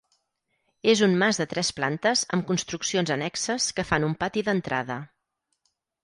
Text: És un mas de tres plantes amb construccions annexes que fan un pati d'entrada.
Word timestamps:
És 0.91 1.01
un 1.07 1.11
mas 1.23 1.39
de 1.41 1.45
tres 1.51 1.67
plantes 1.79 2.23
amb 2.37 2.47
construccions 2.51 3.11
annexes 3.17 3.67
que 3.81 3.85
fan 3.91 4.07
un 4.09 4.15
pati 4.23 4.45
d'entrada. 4.49 4.97